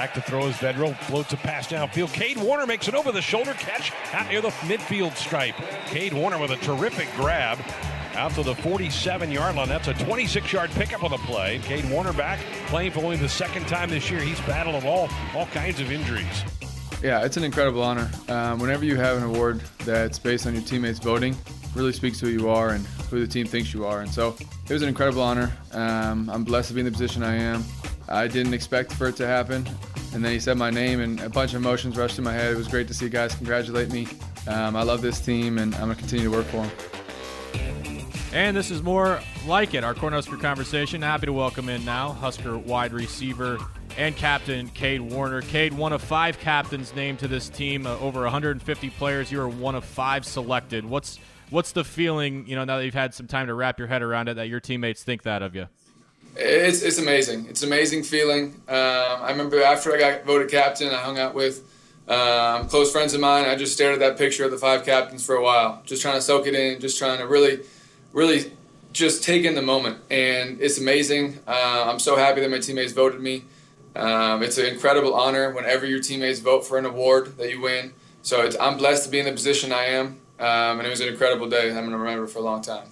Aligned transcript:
back 0.00 0.14
to 0.14 0.20
throw 0.22 0.46
his 0.46 0.56
bedroll, 0.56 0.94
floats 0.94 1.34
a 1.34 1.36
pass 1.36 1.66
downfield. 1.66 2.08
Kade 2.08 2.38
Warner 2.38 2.66
makes 2.66 2.88
it 2.88 2.94
over 2.94 3.12
the 3.12 3.20
shoulder 3.20 3.52
catch 3.52 3.92
out 4.14 4.30
near 4.30 4.40
the 4.40 4.48
midfield 4.64 5.14
stripe. 5.14 5.54
Kade 5.88 6.14
Warner 6.14 6.38
with 6.38 6.52
a 6.52 6.56
terrific 6.56 7.06
grab 7.16 7.58
out 8.14 8.32
to 8.32 8.42
the 8.42 8.54
47 8.54 9.30
yard 9.30 9.56
line. 9.56 9.68
That's 9.68 9.88
a 9.88 9.92
26 9.92 10.50
yard 10.54 10.70
pickup 10.70 11.04
on 11.04 11.10
the 11.10 11.18
play. 11.18 11.58
Kade 11.58 11.90
Warner 11.90 12.14
back 12.14 12.38
playing 12.68 12.92
for 12.92 13.00
only 13.00 13.18
the 13.18 13.28
second 13.28 13.68
time 13.68 13.90
this 13.90 14.10
year. 14.10 14.20
He's 14.20 14.40
battled 14.40 14.84
all, 14.84 15.10
all 15.34 15.44
kinds 15.48 15.80
of 15.80 15.92
injuries. 15.92 16.44
Yeah, 17.02 17.22
it's 17.22 17.36
an 17.36 17.44
incredible 17.44 17.82
honor. 17.82 18.10
Um, 18.30 18.58
whenever 18.58 18.86
you 18.86 18.96
have 18.96 19.18
an 19.18 19.24
award 19.24 19.60
that's 19.80 20.18
based 20.18 20.46
on 20.46 20.54
your 20.54 20.62
teammates 20.62 20.98
voting, 20.98 21.36
really 21.74 21.92
speaks 21.92 22.18
who 22.18 22.28
you 22.28 22.48
are 22.48 22.70
and 22.70 22.86
who 23.10 23.20
the 23.20 23.30
team 23.30 23.46
thinks 23.46 23.74
you 23.74 23.84
are. 23.84 24.00
And 24.00 24.10
so 24.10 24.34
it 24.66 24.72
was 24.72 24.80
an 24.80 24.88
incredible 24.88 25.20
honor. 25.20 25.52
Um, 25.72 26.30
I'm 26.30 26.42
blessed 26.42 26.68
to 26.68 26.74
be 26.74 26.80
in 26.80 26.86
the 26.86 26.92
position 26.92 27.22
I 27.22 27.34
am. 27.34 27.62
I 28.10 28.26
didn't 28.26 28.54
expect 28.54 28.92
for 28.92 29.06
it 29.08 29.16
to 29.16 29.26
happen. 29.26 29.66
And 30.12 30.24
then 30.24 30.32
he 30.32 30.40
said 30.40 30.56
my 30.58 30.70
name, 30.70 31.00
and 31.00 31.20
a 31.20 31.28
bunch 31.28 31.54
of 31.54 31.60
emotions 31.60 31.96
rushed 31.96 32.16
to 32.16 32.22
my 32.22 32.32
head. 32.32 32.52
It 32.52 32.56
was 32.56 32.66
great 32.66 32.88
to 32.88 32.94
see 32.94 33.08
guys 33.08 33.34
congratulate 33.34 33.92
me. 33.92 34.08
Um, 34.48 34.74
I 34.74 34.82
love 34.82 35.02
this 35.02 35.20
team, 35.20 35.58
and 35.58 35.72
I'm 35.76 35.82
going 35.82 35.94
to 35.94 36.00
continue 36.00 36.24
to 36.28 36.36
work 36.36 36.46
for 36.46 36.66
them. 36.66 36.70
And 38.32 38.56
this 38.56 38.70
is 38.70 38.82
more 38.82 39.20
like 39.46 39.74
it, 39.74 39.84
our 39.84 39.94
Cornhusker 39.94 40.40
conversation. 40.40 41.02
Happy 41.02 41.26
to 41.26 41.32
welcome 41.32 41.68
in 41.68 41.84
now 41.84 42.12
Husker 42.12 42.58
wide 42.58 42.92
receiver 42.92 43.58
and 43.96 44.16
captain 44.16 44.68
Kade 44.68 45.00
Warner. 45.00 45.42
Kade, 45.42 45.72
one 45.72 45.92
of 45.92 46.02
five 46.02 46.38
captains 46.38 46.94
named 46.94 47.20
to 47.20 47.28
this 47.28 47.48
team, 47.48 47.86
uh, 47.86 47.96
over 47.98 48.22
150 48.22 48.90
players. 48.90 49.30
You 49.30 49.40
are 49.40 49.48
one 49.48 49.74
of 49.74 49.84
five 49.84 50.24
selected. 50.24 50.84
What's 50.84 51.18
what's 51.50 51.72
the 51.72 51.84
feeling? 51.84 52.46
You 52.46 52.56
know, 52.56 52.64
now 52.64 52.78
that 52.78 52.84
you've 52.84 52.94
had 52.94 53.14
some 53.14 53.26
time 53.26 53.48
to 53.48 53.54
wrap 53.54 53.78
your 53.78 53.88
head 53.88 54.02
around 54.02 54.28
it, 54.28 54.34
that 54.34 54.48
your 54.48 54.60
teammates 54.60 55.02
think 55.02 55.24
that 55.24 55.42
of 55.42 55.54
you. 55.54 55.66
It's 56.36 56.82
it's 56.82 56.98
amazing. 56.98 57.46
It's 57.48 57.62
an 57.62 57.68
amazing 57.68 58.04
feeling. 58.04 58.62
Um, 58.68 58.76
I 59.22 59.30
remember 59.30 59.62
after 59.62 59.94
I 59.94 59.98
got 59.98 60.24
voted 60.24 60.50
captain, 60.50 60.88
I 60.88 60.98
hung 60.98 61.18
out 61.18 61.34
with 61.34 61.64
um, 62.08 62.68
close 62.68 62.92
friends 62.92 63.14
of 63.14 63.20
mine. 63.20 63.46
I 63.46 63.56
just 63.56 63.72
stared 63.72 63.94
at 63.94 64.00
that 64.00 64.18
picture 64.18 64.44
of 64.44 64.50
the 64.50 64.58
five 64.58 64.84
captains 64.84 65.24
for 65.24 65.36
a 65.36 65.42
while, 65.42 65.82
just 65.84 66.02
trying 66.02 66.16
to 66.16 66.20
soak 66.20 66.46
it 66.46 66.54
in, 66.54 66.80
just 66.80 66.98
trying 66.98 67.18
to 67.18 67.26
really, 67.26 67.60
really 68.12 68.52
just 68.92 69.22
take 69.22 69.44
in 69.44 69.54
the 69.54 69.62
moment. 69.62 69.98
And 70.10 70.60
it's 70.60 70.78
amazing. 70.78 71.38
Uh, 71.46 71.84
I'm 71.86 71.98
so 71.98 72.16
happy 72.16 72.40
that 72.40 72.50
my 72.50 72.58
teammates 72.58 72.92
voted 72.92 73.20
me. 73.20 73.44
Um, 73.96 74.42
it's 74.42 74.58
an 74.58 74.66
incredible 74.66 75.14
honor 75.14 75.52
whenever 75.52 75.84
your 75.84 76.00
teammates 76.00 76.38
vote 76.38 76.64
for 76.64 76.78
an 76.78 76.86
award 76.86 77.36
that 77.38 77.50
you 77.50 77.60
win. 77.60 77.92
So 78.22 78.48
I'm 78.60 78.76
blessed 78.76 79.04
to 79.04 79.10
be 79.10 79.18
in 79.18 79.24
the 79.24 79.32
position 79.32 79.72
I 79.72 79.84
am, 79.84 80.06
um, 80.38 80.78
and 80.78 80.86
it 80.86 80.90
was 80.90 81.00
an 81.00 81.08
incredible 81.08 81.48
day. 81.48 81.68
I'm 81.68 81.74
going 81.74 81.90
to 81.90 81.98
remember 81.98 82.26
for 82.26 82.38
a 82.38 82.42
long 82.42 82.62
time. 82.62 82.88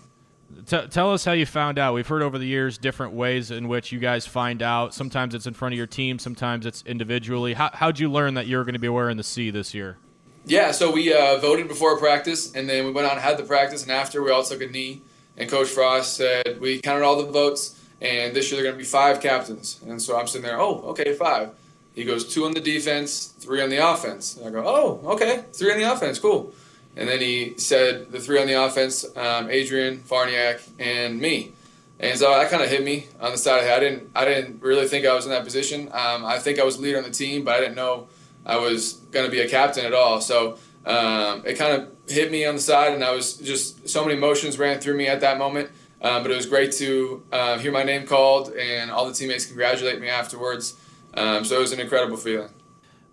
T- 0.68 0.86
tell 0.88 1.12
us 1.12 1.24
how 1.24 1.32
you 1.32 1.46
found 1.46 1.78
out. 1.78 1.94
We've 1.94 2.06
heard 2.06 2.22
over 2.22 2.38
the 2.38 2.46
years 2.46 2.78
different 2.78 3.14
ways 3.14 3.50
in 3.50 3.68
which 3.68 3.90
you 3.90 3.98
guys 3.98 4.26
find 4.26 4.62
out. 4.62 4.94
Sometimes 4.94 5.34
it's 5.34 5.46
in 5.46 5.54
front 5.54 5.72
of 5.72 5.78
your 5.78 5.86
team, 5.86 6.18
sometimes 6.18 6.66
it's 6.66 6.82
individually. 6.86 7.54
How, 7.54 7.70
how'd 7.72 7.98
you 7.98 8.10
learn 8.10 8.34
that 8.34 8.46
you're 8.46 8.64
going 8.64 8.74
to 8.74 8.78
be 8.78 8.88
wearing 8.88 9.16
the 9.16 9.24
C 9.24 9.50
this 9.50 9.74
year? 9.74 9.96
Yeah, 10.44 10.70
so 10.70 10.92
we 10.92 11.12
uh, 11.12 11.38
voted 11.38 11.68
before 11.68 11.98
practice, 11.98 12.54
and 12.54 12.68
then 12.68 12.84
we 12.84 12.92
went 12.92 13.06
out 13.06 13.14
and 13.14 13.20
had 13.20 13.36
the 13.38 13.42
practice, 13.42 13.82
and 13.82 13.90
after 13.90 14.22
we 14.22 14.30
all 14.30 14.42
took 14.42 14.62
a 14.62 14.66
knee. 14.66 15.02
And 15.36 15.48
Coach 15.48 15.68
Frost 15.68 16.14
said 16.16 16.60
we 16.60 16.80
counted 16.80 17.04
all 17.04 17.16
the 17.22 17.30
votes 17.30 17.78
and 18.00 18.34
this 18.34 18.50
year 18.50 18.60
they're 18.60 18.70
going 18.70 18.78
to 18.78 18.84
be 18.84 18.88
five 18.88 19.20
captains. 19.20 19.80
And 19.86 20.00
so 20.00 20.18
I'm 20.18 20.26
sitting 20.26 20.46
there, 20.46 20.60
oh, 20.60 20.80
okay, 20.88 21.14
five. 21.14 21.50
He 21.94 22.04
goes 22.04 22.32
two 22.32 22.44
on 22.44 22.52
the 22.52 22.60
defense, 22.60 23.26
three 23.26 23.60
on 23.60 23.70
the 23.70 23.76
offense. 23.76 24.36
And 24.36 24.46
I 24.46 24.50
go, 24.50 24.64
oh, 24.64 25.00
okay, 25.14 25.44
three 25.52 25.72
on 25.72 25.78
the 25.78 25.92
offense, 25.92 26.18
cool. 26.18 26.52
And 26.98 27.08
then 27.08 27.20
he 27.20 27.54
said 27.56 28.10
the 28.10 28.18
three 28.18 28.40
on 28.40 28.48
the 28.48 28.60
offense, 28.60 29.06
um, 29.16 29.48
Adrian, 29.48 29.98
Farniok, 30.00 30.60
and 30.80 31.20
me. 31.20 31.52
And 32.00 32.18
so 32.18 32.30
that 32.30 32.50
kind 32.50 32.62
of 32.62 32.68
hit 32.68 32.82
me 32.82 33.06
on 33.20 33.30
the 33.30 33.38
side 33.38 33.58
of 33.58 33.64
the 33.64 33.70
head. 33.70 33.76
I 33.78 33.80
didn't, 33.80 34.10
I 34.16 34.24
didn't 34.24 34.62
really 34.62 34.88
think 34.88 35.06
I 35.06 35.14
was 35.14 35.24
in 35.24 35.30
that 35.30 35.44
position. 35.44 35.88
Um, 35.92 36.24
I 36.24 36.38
think 36.40 36.58
I 36.58 36.64
was 36.64 36.78
leader 36.78 36.98
on 36.98 37.04
the 37.04 37.10
team, 37.10 37.44
but 37.44 37.54
I 37.54 37.60
didn't 37.60 37.76
know 37.76 38.08
I 38.44 38.58
was 38.58 38.94
going 39.12 39.24
to 39.24 39.30
be 39.30 39.40
a 39.40 39.48
captain 39.48 39.86
at 39.86 39.94
all. 39.94 40.20
So 40.20 40.58
um, 40.84 41.42
it 41.46 41.54
kind 41.54 41.80
of 41.80 41.88
hit 42.08 42.32
me 42.32 42.44
on 42.44 42.56
the 42.56 42.60
side, 42.60 42.92
and 42.92 43.04
I 43.04 43.12
was 43.12 43.36
just 43.36 43.88
so 43.88 44.04
many 44.04 44.16
emotions 44.16 44.58
ran 44.58 44.80
through 44.80 44.96
me 44.96 45.06
at 45.06 45.20
that 45.20 45.38
moment. 45.38 45.70
Um, 46.00 46.22
but 46.22 46.30
it 46.30 46.36
was 46.36 46.46
great 46.46 46.72
to 46.72 47.22
uh, 47.32 47.58
hear 47.58 47.72
my 47.72 47.82
name 47.82 48.06
called 48.06 48.52
and 48.52 48.90
all 48.90 49.06
the 49.06 49.12
teammates 49.12 49.46
congratulate 49.46 50.00
me 50.00 50.08
afterwards. 50.08 50.76
Um, 51.14 51.44
so 51.44 51.56
it 51.56 51.60
was 51.60 51.72
an 51.72 51.80
incredible 51.80 52.16
feeling. 52.16 52.50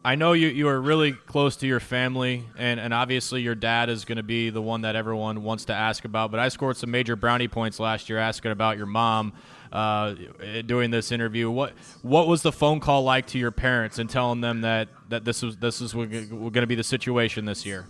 I 0.06 0.14
know 0.14 0.34
you, 0.34 0.50
you 0.50 0.68
are 0.68 0.80
really 0.80 1.14
close 1.14 1.56
to 1.58 1.68
your 1.68 1.80
family, 1.80 2.44
and, 2.60 2.80
and 2.80 2.94
obviously 2.94 3.42
your 3.42 3.56
dad 3.56 3.90
is 3.90 4.06
going 4.06 4.18
to 4.18 4.24
be 4.24 4.52
the 4.52 4.62
one 4.62 4.82
that 4.82 4.96
everyone 4.96 5.42
wants 5.42 5.66
to 5.66 5.74
ask 5.74 6.06
about. 6.06 6.30
But 6.30 6.40
I 6.40 6.50
scored 6.50 6.78
some 6.78 6.92
major 6.92 7.16
brownie 7.16 7.48
points 7.48 7.80
last 7.80 8.08
year 8.08 8.20
asking 8.20 8.52
about 8.52 8.78
your 8.78 8.86
mom 8.86 9.34
uh, 9.72 10.14
doing 10.64 10.92
this 10.92 11.12
interview. 11.12 11.50
What 11.50 11.74
what 12.04 12.28
was 12.28 12.44
the 12.44 12.52
phone 12.52 12.82
call 12.82 13.02
like 13.02 13.26
to 13.28 13.40
your 13.40 13.50
parents 13.50 13.98
and 13.98 14.08
telling 14.08 14.42
them 14.42 14.62
that, 14.62 14.90
that 15.10 15.26
this 15.26 15.42
was 15.42 15.58
this 15.58 15.82
is 15.82 15.94
going 15.94 16.54
to 16.54 16.68
be 16.68 16.76
the 16.76 16.84
situation 16.84 17.46
this 17.46 17.66
year? 17.66 17.88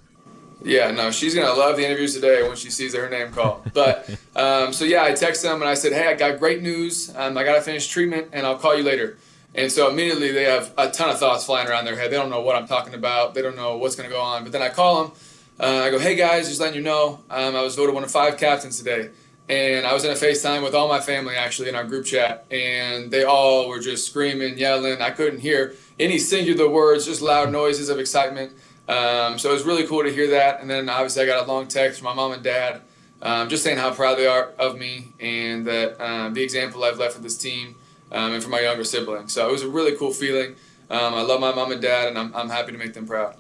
Yeah, 0.63 0.91
no, 0.91 1.11
she's 1.11 1.35
gonna 1.35 1.53
love 1.53 1.75
the 1.75 1.85
interviews 1.85 2.13
today 2.13 2.47
when 2.47 2.55
she 2.55 2.69
sees 2.69 2.95
her 2.95 3.09
name 3.09 3.33
called. 3.33 3.73
But 3.73 4.09
um, 4.37 4.71
so 4.71 4.85
yeah, 4.85 5.03
I 5.03 5.11
texted 5.11 5.43
them 5.43 5.61
and 5.61 5.69
I 5.69 5.73
said, 5.73 5.91
"Hey, 5.91 6.07
I 6.07 6.13
got 6.13 6.39
great 6.39 6.61
news. 6.61 7.13
Um, 7.13 7.37
I 7.37 7.43
gotta 7.43 7.61
finish 7.61 7.87
treatment, 7.87 8.29
and 8.31 8.47
I'll 8.47 8.57
call 8.57 8.73
you 8.73 8.83
later." 8.83 9.17
And 9.55 9.71
so 9.71 9.89
immediately 9.89 10.31
they 10.31 10.43
have 10.43 10.73
a 10.77 10.89
ton 10.89 11.09
of 11.09 11.17
thoughts 11.17 11.45
flying 11.45 11.67
around 11.67 11.85
their 11.85 11.95
head. 11.95 12.11
They 12.11 12.17
don't 12.17 12.29
know 12.29 12.41
what 12.41 12.55
I'm 12.55 12.67
talking 12.67 12.93
about. 12.93 13.33
They 13.33 13.41
don't 13.41 13.55
know 13.55 13.77
what's 13.77 13.95
gonna 13.95 14.09
go 14.09 14.21
on. 14.21 14.43
But 14.43 14.51
then 14.51 14.61
I 14.61 14.69
call 14.69 15.03
them. 15.03 15.11
Uh, 15.59 15.83
I 15.85 15.89
go, 15.89 15.99
"Hey 15.99 16.15
guys, 16.15 16.49
just 16.49 16.59
letting 16.59 16.75
you 16.75 16.81
know, 16.81 17.21
um, 17.29 17.55
I 17.55 17.61
was 17.61 17.75
voted 17.75 17.95
one 17.95 18.03
of 18.03 18.11
five 18.11 18.37
captains 18.37 18.77
today." 18.77 19.09
And 19.47 19.85
I 19.85 19.93
was 19.93 20.03
in 20.03 20.11
a 20.11 20.15
FaceTime 20.15 20.63
with 20.63 20.73
all 20.73 20.87
my 20.87 20.99
family 20.99 21.35
actually 21.35 21.69
in 21.69 21.75
our 21.75 21.83
group 21.85 22.05
chat, 22.05 22.45
and 22.51 23.11
they 23.11 23.23
all 23.23 23.69
were 23.69 23.79
just 23.79 24.07
screaming, 24.07 24.57
yelling. 24.57 25.01
I 25.01 25.11
couldn't 25.11 25.39
hear 25.39 25.75
any 25.99 26.17
singular 26.17 26.67
words, 26.67 27.05
just 27.05 27.21
loud 27.21 27.51
noises 27.51 27.89
of 27.89 27.99
excitement. 27.99 28.51
Um, 28.87 29.39
so 29.39 29.49
it 29.49 29.53
was 29.53 29.63
really 29.63 29.87
cool 29.87 30.03
to 30.03 30.11
hear 30.11 30.29
that. 30.31 30.61
And 30.61 30.69
then 30.69 30.89
obviously 30.89 31.23
I 31.23 31.25
got 31.25 31.43
a 31.43 31.51
long 31.51 31.67
text 31.67 31.99
from 31.99 32.05
my 32.05 32.13
mom 32.13 32.33
and 32.33 32.43
dad 32.43 32.81
um, 33.21 33.49
just 33.49 33.63
saying 33.63 33.77
how 33.77 33.91
proud 33.91 34.17
they 34.17 34.27
are 34.27 34.51
of 34.59 34.77
me 34.77 35.13
and 35.19 35.65
that 35.65 35.99
um, 35.99 36.33
the 36.33 36.43
example 36.43 36.83
I've 36.83 36.99
left 36.99 37.15
for 37.15 37.21
this 37.21 37.37
team 37.37 37.75
um, 38.15 38.33
and 38.33 38.41
for 38.41 38.49
my 38.49 38.61
younger 38.61 38.83
siblings. 38.83 39.33
So 39.33 39.47
it 39.47 39.51
was 39.51 39.61
a 39.61 39.69
really 39.69 39.95
cool 39.95 40.11
feeling. 40.11 40.55
Um, 40.89 41.13
I 41.13 41.21
love 41.21 41.39
my 41.39 41.53
mom 41.53 41.71
and 41.71 41.81
dad, 41.81 42.07
and 42.07 42.17
I'm, 42.17 42.35
I'm 42.35 42.49
happy 42.49 42.71
to 42.71 42.77
make 42.77 42.93
them 42.93 43.05
proud. 43.05 43.35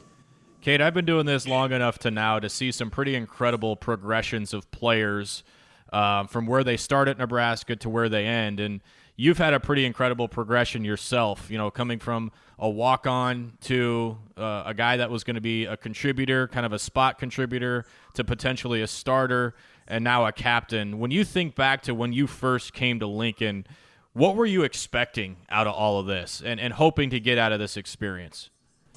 Kade, 0.61 0.81
I've 0.81 0.93
been 0.93 1.05
doing 1.05 1.25
this 1.25 1.47
long 1.47 1.71
enough 1.71 1.99
to 1.99 2.11
now 2.11 2.39
to 2.39 2.49
see 2.49 2.71
some 2.71 2.89
pretty 2.89 3.15
incredible 3.15 3.75
progressions 3.75 4.53
of 4.53 4.69
players 4.71 5.43
uh, 5.93 6.25
from 6.25 6.45
where 6.45 6.63
they 6.63 6.75
start 6.75 7.07
at 7.07 7.17
Nebraska 7.17 7.75
to 7.77 7.89
where 7.89 8.09
they 8.09 8.25
end. 8.25 8.59
And 8.59 8.81
you've 9.15 9.37
had 9.37 9.53
a 9.53 9.59
pretty 9.59 9.85
incredible 9.85 10.27
progression 10.27 10.83
yourself, 10.83 11.49
you 11.49 11.57
know, 11.57 11.69
coming 11.69 11.99
from 11.99 12.31
a 12.57 12.67
walk 12.67 13.05
on 13.05 13.53
to 13.61 14.17
uh, 14.35 14.63
a 14.65 14.73
guy 14.73 14.97
that 14.97 15.11
was 15.11 15.23
going 15.23 15.35
to 15.35 15.41
be 15.41 15.65
a 15.65 15.77
contributor, 15.77 16.47
kind 16.47 16.65
of 16.65 16.73
a 16.73 16.79
spot 16.79 17.19
contributor, 17.19 17.85
to 18.15 18.23
potentially 18.23 18.81
a 18.81 18.87
starter, 18.87 19.53
and 19.87 20.03
now 20.03 20.25
a 20.25 20.31
captain. 20.31 20.97
When 20.97 21.11
you 21.11 21.23
think 21.23 21.55
back 21.55 21.83
to 21.83 21.93
when 21.93 22.11
you 22.11 22.25
first 22.25 22.73
came 22.73 22.99
to 22.99 23.07
Lincoln, 23.07 23.67
what 24.15 24.35
were 24.35 24.45
you 24.45 24.63
expecting 24.63 25.37
out 25.49 25.67
of 25.67 25.75
all 25.75 25.99
of 25.99 26.07
this 26.07 26.41
and, 26.43 26.59
and 26.59 26.73
hoping 26.73 27.11
to 27.11 27.19
get 27.19 27.37
out 27.37 27.51
of 27.51 27.59
this 27.59 27.77
experience? 27.77 28.49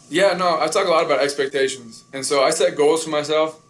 Yeah, 0.08 0.32
no, 0.32 0.58
I 0.58 0.68
talk 0.68 0.86
a 0.86 0.90
lot 0.90 1.04
about 1.04 1.20
expectations. 1.20 2.04
And 2.14 2.24
so 2.24 2.42
I 2.42 2.50
set 2.50 2.76
goals 2.76 3.04
for 3.04 3.10
myself. 3.10 3.60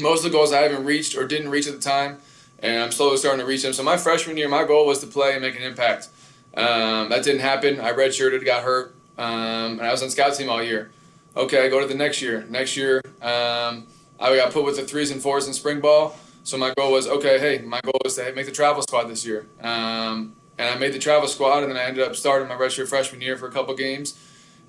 Most 0.00 0.24
of 0.24 0.32
the 0.32 0.36
goals 0.36 0.52
I 0.52 0.62
haven't 0.62 0.84
reached 0.84 1.16
or 1.16 1.26
didn't 1.26 1.50
reach 1.50 1.68
at 1.68 1.74
the 1.74 1.80
time 1.80 2.18
and 2.62 2.82
I'm 2.82 2.92
slowly 2.92 3.16
starting 3.16 3.40
to 3.40 3.46
reach 3.46 3.62
them. 3.62 3.72
So 3.72 3.82
my 3.82 3.96
freshman 3.96 4.36
year, 4.36 4.48
my 4.48 4.64
goal 4.64 4.86
was 4.86 5.00
to 5.00 5.06
play 5.06 5.32
and 5.32 5.42
make 5.42 5.56
an 5.56 5.62
impact. 5.62 6.08
Um, 6.56 7.08
that 7.10 7.22
didn't 7.24 7.40
happen. 7.40 7.80
I 7.80 7.92
redshirted, 7.92 8.44
got 8.44 8.62
hurt, 8.62 8.94
um, 9.16 9.78
and 9.78 9.82
I 9.82 9.90
was 9.90 10.02
on 10.02 10.10
scout 10.10 10.34
team 10.34 10.48
all 10.48 10.62
year. 10.62 10.90
Okay, 11.36 11.64
I 11.64 11.68
go 11.68 11.80
to 11.80 11.86
the 11.86 11.94
next 11.94 12.20
year. 12.20 12.44
Next 12.48 12.76
year, 12.76 13.00
um, 13.22 13.86
I 14.18 14.34
got 14.36 14.52
put 14.52 14.64
with 14.64 14.76
the 14.76 14.82
threes 14.82 15.10
and 15.10 15.22
fours 15.22 15.46
in 15.46 15.52
spring 15.52 15.80
ball. 15.80 16.16
So 16.42 16.56
my 16.56 16.72
goal 16.76 16.92
was 16.92 17.06
okay. 17.06 17.38
Hey, 17.38 17.58
my 17.58 17.80
goal 17.82 17.98
was 18.02 18.16
to 18.16 18.32
make 18.32 18.46
the 18.46 18.52
travel 18.52 18.82
squad 18.82 19.04
this 19.04 19.24
year, 19.24 19.46
um, 19.60 20.34
and 20.60 20.68
I 20.68 20.78
made 20.78 20.92
the 20.92 20.98
travel 20.98 21.26
squad, 21.26 21.62
and 21.62 21.72
then 21.72 21.78
I 21.78 21.84
ended 21.84 22.06
up 22.06 22.14
starting 22.14 22.46
my 22.46 22.54
redshirt 22.54 22.88
freshman 22.88 23.22
year 23.22 23.36
for 23.38 23.48
a 23.48 23.50
couple 23.50 23.74
games. 23.74 24.18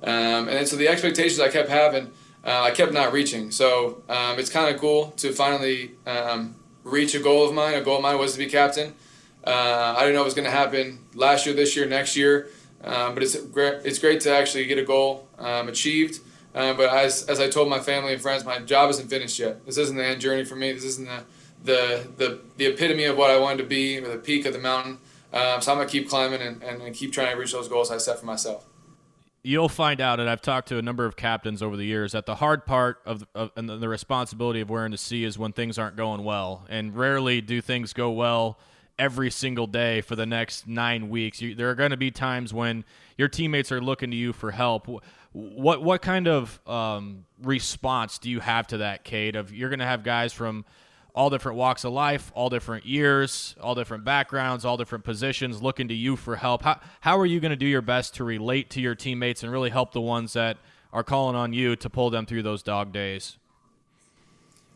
Um, 0.01 0.47
and 0.47 0.49
then 0.49 0.65
so 0.65 0.77
the 0.77 0.87
expectations 0.87 1.39
I 1.41 1.49
kept 1.49 1.69
having, 1.69 2.11
uh, 2.45 2.61
I 2.61 2.71
kept 2.71 2.93
not 2.93 3.11
reaching. 3.11 3.51
So 3.51 4.01
um, 4.07 4.39
it's 4.39 4.49
kind 4.49 4.73
of 4.73 4.79
cool 4.79 5.11
to 5.17 5.33
finally 5.33 5.91
um, 6.07 6.55
reach 6.85 7.13
a 7.13 7.19
goal 7.19 7.45
of 7.45 7.53
mine. 7.53 7.73
A 7.73 7.81
goal 7.81 7.97
of 7.97 8.03
mine 8.03 8.17
was 8.17 8.31
to 8.31 8.39
be 8.39 8.47
captain. 8.47 8.95
Uh, 9.43 9.95
I 9.97 9.99
didn't 10.01 10.15
know 10.15 10.21
it 10.21 10.25
was 10.25 10.33
going 10.33 10.45
to 10.45 10.51
happen 10.51 10.99
last 11.13 11.45
year, 11.45 11.53
this 11.53 11.75
year, 11.75 11.85
next 11.85 12.15
year, 12.15 12.47
um, 12.85 13.13
but 13.13 13.21
it's 13.21 13.35
great. 13.35 13.81
It's 13.83 13.99
great 13.99 14.21
to 14.21 14.31
actually 14.33 14.65
get 14.65 14.77
a 14.77 14.85
goal 14.85 15.27
um, 15.39 15.67
achieved. 15.67 16.21
Uh, 16.55 16.73
but 16.73 16.89
as, 16.89 17.25
as 17.27 17.39
I 17.41 17.49
told 17.49 17.69
my 17.69 17.79
family 17.79 18.13
and 18.13 18.21
friends, 18.21 18.45
my 18.45 18.59
job 18.59 18.89
isn't 18.91 19.09
finished 19.09 19.39
yet. 19.39 19.65
This 19.65 19.77
isn't 19.77 19.97
the 19.97 20.05
end 20.05 20.21
journey 20.21 20.45
for 20.45 20.55
me. 20.55 20.71
This 20.71 20.85
isn't 20.85 21.07
the 21.07 21.23
the 21.63 22.07
the, 22.17 22.39
the 22.57 22.65
epitome 22.67 23.03
of 23.05 23.17
what 23.17 23.29
I 23.29 23.37
wanted 23.39 23.57
to 23.57 23.65
be, 23.65 23.99
or 23.99 24.07
the 24.07 24.17
peak 24.17 24.45
of 24.45 24.53
the 24.53 24.59
mountain. 24.59 24.97
Um, 25.33 25.61
so 25.61 25.71
I'm 25.71 25.77
gonna 25.77 25.89
keep 25.89 26.09
climbing 26.09 26.41
and, 26.41 26.61
and 26.63 26.93
keep 26.93 27.13
trying 27.13 27.31
to 27.31 27.37
reach 27.39 27.53
those 27.53 27.67
goals 27.67 27.91
I 27.91 27.97
set 27.97 28.19
for 28.19 28.25
myself 28.25 28.65
you'll 29.43 29.69
find 29.69 30.01
out, 30.01 30.19
and 30.19 30.29
I've 30.29 30.41
talked 30.41 30.67
to 30.69 30.77
a 30.77 30.81
number 30.81 31.05
of 31.05 31.15
captains 31.15 31.61
over 31.61 31.75
the 31.75 31.85
years, 31.85 32.11
that 32.11 32.25
the 32.25 32.35
hard 32.35 32.65
part 32.65 33.01
of, 33.05 33.25
of 33.33 33.51
and 33.55 33.69
the 33.69 33.89
responsibility 33.89 34.61
of 34.61 34.69
wearing 34.69 34.91
the 34.91 34.97
C 34.97 35.23
is 35.23 35.37
when 35.37 35.51
things 35.51 35.77
aren't 35.77 35.95
going 35.95 36.23
well, 36.23 36.65
and 36.69 36.95
rarely 36.95 37.41
do 37.41 37.61
things 37.61 37.93
go 37.93 38.11
well 38.11 38.59
every 38.99 39.31
single 39.31 39.67
day 39.67 40.01
for 40.01 40.15
the 40.15 40.25
next 40.25 40.67
nine 40.67 41.09
weeks. 41.09 41.41
You, 41.41 41.55
there 41.55 41.69
are 41.69 41.75
going 41.75 41.91
to 41.91 41.97
be 41.97 42.11
times 42.11 42.53
when 42.53 42.83
your 43.17 43.27
teammates 43.27 43.71
are 43.71 43.81
looking 43.81 44.11
to 44.11 44.17
you 44.17 44.33
for 44.33 44.51
help. 44.51 44.87
What 45.31 45.81
what 45.81 46.01
kind 46.01 46.27
of 46.27 46.59
um, 46.67 47.25
response 47.41 48.19
do 48.19 48.29
you 48.29 48.41
have 48.41 48.67
to 48.67 48.77
that, 48.77 49.05
Kade? 49.05 49.35
Of 49.35 49.53
you're 49.53 49.69
going 49.69 49.79
to 49.79 49.85
have 49.85 50.03
guys 50.03 50.33
from 50.33 50.65
all 51.13 51.29
different 51.29 51.57
walks 51.57 51.83
of 51.83 51.91
life, 51.93 52.31
all 52.33 52.49
different 52.49 52.85
years, 52.85 53.55
all 53.61 53.75
different 53.75 54.03
backgrounds, 54.03 54.63
all 54.63 54.77
different 54.77 55.03
positions 55.03 55.61
looking 55.61 55.87
to 55.89 55.93
you 55.93 56.15
for 56.15 56.35
help. 56.35 56.63
How, 56.63 56.79
how 57.01 57.19
are 57.19 57.25
you 57.25 57.39
going 57.39 57.51
to 57.51 57.57
do 57.57 57.65
your 57.65 57.81
best 57.81 58.15
to 58.15 58.23
relate 58.23 58.69
to 58.71 58.81
your 58.81 58.95
teammates 58.95 59.43
and 59.43 59.51
really 59.51 59.69
help 59.69 59.91
the 59.91 60.01
ones 60.01 60.33
that 60.33 60.57
are 60.93 61.03
calling 61.03 61.35
on 61.35 61.53
you 61.53 61.75
to 61.75 61.89
pull 61.89 62.09
them 62.09 62.25
through 62.25 62.43
those 62.43 62.63
dog 62.63 62.91
days? 62.91 63.37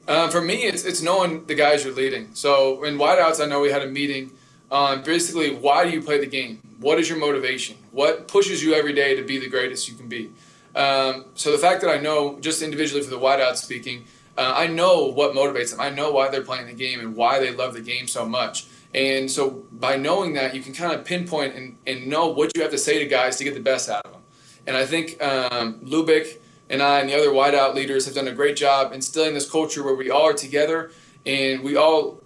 Uh, 0.07 0.29
for 0.29 0.41
me, 0.41 0.63
it's, 0.63 0.85
it's 0.85 1.01
knowing 1.01 1.45
the 1.45 1.55
guys 1.55 1.83
you're 1.83 1.93
leading. 1.93 2.35
So 2.35 2.83
in 2.83 2.97
wideouts, 2.97 3.43
I 3.43 3.47
know 3.47 3.61
we 3.61 3.71
had 3.71 3.81
a 3.81 3.87
meeting 3.87 4.31
basically 5.03 5.55
why 5.55 5.85
do 5.85 5.91
you 5.91 6.01
play 6.01 6.19
the 6.19 6.25
game? 6.25 6.61
What 6.79 6.99
is 6.99 7.09
your 7.09 7.17
motivation? 7.17 7.77
What 7.91 8.27
pushes 8.27 8.63
you 8.63 8.73
every 8.73 8.93
day 8.93 9.15
to 9.15 9.23
be 9.23 9.39
the 9.39 9.49
greatest 9.49 9.87
you 9.87 9.95
can 9.95 10.07
be? 10.07 10.29
Um, 10.75 11.25
so 11.35 11.51
the 11.51 11.57
fact 11.57 11.81
that 11.81 11.89
I 11.89 11.97
know 11.97 12.37
just 12.39 12.61
individually 12.61 13.01
for 13.01 13.09
the 13.09 13.19
wideouts 13.19 13.57
speaking, 13.57 14.05
uh, 14.37 14.53
I 14.55 14.67
know 14.67 15.05
what 15.05 15.33
motivates 15.33 15.71
them. 15.71 15.79
I 15.79 15.89
know 15.89 16.11
why 16.11 16.29
they're 16.29 16.41
playing 16.41 16.67
the 16.67 16.73
game 16.73 16.99
and 16.99 17.15
why 17.15 17.39
they 17.39 17.51
love 17.51 17.73
the 17.73 17.81
game 17.81 18.07
so 18.07 18.25
much. 18.25 18.67
And 18.93 19.29
so 19.29 19.63
by 19.71 19.95
knowing 19.95 20.33
that, 20.33 20.55
you 20.55 20.61
can 20.61 20.73
kind 20.73 20.93
of 20.93 21.05
pinpoint 21.05 21.55
and, 21.55 21.77
and 21.85 22.07
know 22.07 22.27
what 22.27 22.55
you 22.55 22.61
have 22.61 22.71
to 22.71 22.77
say 22.77 22.99
to 22.99 23.05
guys 23.05 23.37
to 23.37 23.43
get 23.43 23.53
the 23.53 23.59
best 23.59 23.89
out 23.89 24.05
of 24.05 24.11
them. 24.11 24.21
And 24.67 24.75
I 24.75 24.85
think 24.85 25.21
um, 25.21 25.79
Lubick 25.81 26.37
and 26.69 26.81
I 26.81 26.99
and 26.99 27.09
the 27.09 27.15
other 27.15 27.29
wideout 27.29 27.75
leaders 27.75 28.05
have 28.05 28.15
done 28.15 28.27
a 28.27 28.33
great 28.33 28.55
job 28.55 28.93
instilling 28.93 29.33
this 29.33 29.49
culture 29.49 29.83
where 29.83 29.95
we 29.95 30.09
all 30.09 30.27
are 30.27 30.33
together 30.33 30.91
and 31.25 31.61
we 31.61 31.75
all 31.75 32.21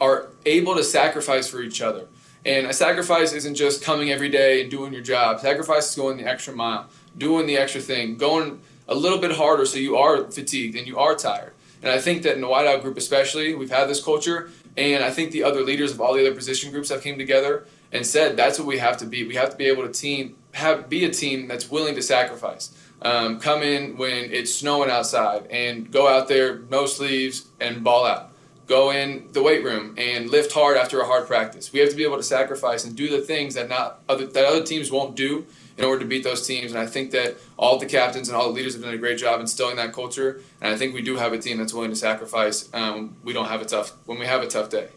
are 0.00 0.28
able 0.44 0.74
to 0.74 0.84
sacrifice 0.84 1.48
for 1.48 1.62
each 1.62 1.80
other. 1.80 2.08
And 2.44 2.66
a 2.66 2.72
sacrifice 2.72 3.32
isn't 3.32 3.54
just 3.54 3.82
coming 3.82 4.10
every 4.10 4.28
day 4.28 4.62
and 4.62 4.70
doing 4.70 4.92
your 4.92 5.02
job. 5.02 5.40
Sacrifice 5.40 5.90
is 5.90 5.96
going 5.96 6.16
the 6.16 6.26
extra 6.26 6.54
mile, 6.54 6.86
doing 7.16 7.46
the 7.46 7.56
extra 7.56 7.80
thing, 7.80 8.16
going– 8.16 8.60
a 8.88 8.94
little 8.94 9.18
bit 9.18 9.32
harder 9.32 9.66
so 9.66 9.78
you 9.78 9.96
are 9.96 10.30
fatigued 10.30 10.76
and 10.76 10.86
you 10.86 10.98
are 10.98 11.14
tired. 11.14 11.52
And 11.82 11.92
I 11.92 11.98
think 11.98 12.22
that 12.22 12.34
in 12.34 12.40
the 12.40 12.46
wideout 12.46 12.82
group 12.82 12.96
especially, 12.96 13.54
we've 13.54 13.70
had 13.70 13.88
this 13.88 14.02
culture, 14.02 14.50
and 14.76 15.04
I 15.04 15.10
think 15.10 15.30
the 15.30 15.44
other 15.44 15.62
leaders 15.62 15.92
of 15.92 16.00
all 16.00 16.14
the 16.14 16.20
other 16.20 16.34
position 16.34 16.70
groups 16.70 16.88
have 16.88 17.02
came 17.02 17.18
together 17.18 17.66
and 17.92 18.04
said 18.04 18.36
that's 18.36 18.58
what 18.58 18.66
we 18.66 18.78
have 18.78 18.96
to 18.98 19.06
be. 19.06 19.26
We 19.26 19.34
have 19.36 19.50
to 19.50 19.56
be 19.56 19.66
able 19.66 19.86
to 19.86 19.92
team 19.92 20.36
have 20.52 20.88
be 20.88 21.04
a 21.04 21.10
team 21.10 21.48
that's 21.48 21.70
willing 21.70 21.94
to 21.94 22.02
sacrifice. 22.02 22.74
Um, 23.02 23.38
come 23.40 23.62
in 23.62 23.98
when 23.98 24.32
it's 24.32 24.54
snowing 24.54 24.90
outside 24.90 25.46
and 25.50 25.90
go 25.90 26.08
out 26.08 26.28
there 26.28 26.60
no 26.70 26.86
sleeves 26.86 27.46
and 27.60 27.84
ball 27.84 28.06
out. 28.06 28.32
Go 28.66 28.90
in 28.90 29.28
the 29.32 29.42
weight 29.42 29.62
room 29.62 29.94
and 29.98 30.30
lift 30.30 30.52
hard 30.52 30.76
after 30.76 31.00
a 31.00 31.06
hard 31.06 31.26
practice. 31.26 31.72
We 31.72 31.80
have 31.80 31.90
to 31.90 31.94
be 31.94 32.04
able 32.04 32.16
to 32.16 32.22
sacrifice 32.22 32.84
and 32.84 32.96
do 32.96 33.08
the 33.08 33.20
things 33.20 33.54
that 33.54 33.68
not 33.68 34.00
other, 34.08 34.26
that 34.26 34.44
other 34.44 34.64
teams 34.64 34.90
won't 34.90 35.14
do 35.14 35.46
in 35.78 35.84
order 35.84 36.00
to 36.00 36.06
beat 36.06 36.24
those 36.24 36.46
teams. 36.46 36.72
And 36.72 36.80
I 36.80 36.86
think 36.86 37.10
that 37.10 37.36
all 37.58 37.78
the 37.78 37.86
captains 37.86 38.28
and 38.28 38.36
all 38.36 38.48
the 38.48 38.54
leaders 38.54 38.74
have 38.74 38.82
done 38.82 38.94
a 38.94 38.98
great 38.98 39.18
job 39.18 39.40
instilling 39.40 39.76
that 39.76 39.92
culture. 39.92 40.40
And 40.60 40.72
I 40.72 40.76
think 40.76 40.94
we 40.94 41.02
do 41.02 41.16
have 41.16 41.32
a 41.32 41.38
team 41.38 41.58
that's 41.58 41.74
willing 41.74 41.90
to 41.90 41.96
sacrifice. 41.96 42.68
Um, 42.72 43.16
we 43.24 43.32
don't 43.32 43.46
have 43.46 43.60
a 43.60 43.66
tough 43.66 43.92
when 44.06 44.18
we 44.18 44.26
have 44.26 44.42
a 44.42 44.46
tough 44.46 44.70
day. 44.70 44.88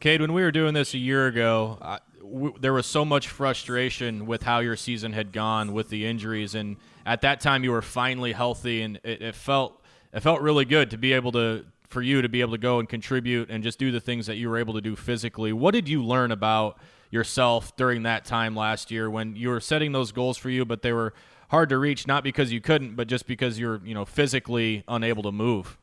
Kade, 0.00 0.20
when 0.20 0.34
we 0.34 0.42
were 0.42 0.52
doing 0.52 0.74
this 0.74 0.92
a 0.92 0.98
year 0.98 1.26
ago, 1.26 1.78
I, 1.80 1.98
w- 2.20 2.54
there 2.60 2.74
was 2.74 2.86
so 2.86 3.04
much 3.04 3.28
frustration 3.28 4.26
with 4.26 4.42
how 4.42 4.58
your 4.58 4.76
season 4.76 5.12
had 5.12 5.32
gone 5.32 5.72
with 5.72 5.88
the 5.88 6.04
injuries, 6.04 6.54
and 6.54 6.76
at 7.06 7.22
that 7.22 7.40
time 7.40 7.64
you 7.64 7.72
were 7.72 7.82
finally 7.82 8.32
healthy, 8.32 8.82
and 8.82 9.00
it, 9.02 9.22
it 9.22 9.34
felt 9.34 9.82
it 10.12 10.20
felt 10.20 10.42
really 10.42 10.66
good 10.66 10.90
to 10.90 10.98
be 10.98 11.14
able 11.14 11.32
to 11.32 11.64
for 11.88 12.02
you 12.02 12.20
to 12.20 12.28
be 12.28 12.40
able 12.40 12.52
to 12.52 12.58
go 12.58 12.78
and 12.78 12.88
contribute 12.88 13.48
and 13.48 13.62
just 13.62 13.78
do 13.78 13.90
the 13.90 14.00
things 14.00 14.26
that 14.26 14.36
you 14.36 14.50
were 14.50 14.58
able 14.58 14.74
to 14.74 14.80
do 14.80 14.96
physically. 14.96 15.52
What 15.52 15.72
did 15.72 15.88
you 15.88 16.04
learn 16.04 16.30
about 16.30 16.78
yourself 17.10 17.76
during 17.76 18.02
that 18.04 18.24
time 18.24 18.56
last 18.56 18.90
year 18.90 19.08
when 19.10 19.36
you 19.36 19.48
were 19.48 19.60
setting 19.60 19.92
those 19.92 20.12
goals 20.12 20.36
for 20.36 20.50
you, 20.50 20.64
but 20.64 20.82
they 20.82 20.92
were 20.92 21.14
hard 21.48 21.68
to 21.68 21.78
reach, 21.78 22.06
not 22.06 22.24
because 22.24 22.52
you 22.52 22.60
couldn't, 22.60 22.96
but 22.96 23.06
just 23.06 23.26
because 23.26 23.58
you're, 23.58 23.80
you 23.84 23.94
know, 23.94 24.04
physically 24.04 24.84
unable 24.88 25.22
to 25.22 25.32
move? 25.32 25.78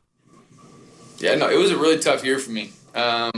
Yeah, 1.18 1.34
no, 1.36 1.48
it 1.48 1.56
was 1.56 1.70
a 1.70 1.78
really 1.78 1.98
tough 1.98 2.24
year 2.24 2.38
for 2.38 2.50
me. 2.50 2.72
Um, 2.94 3.32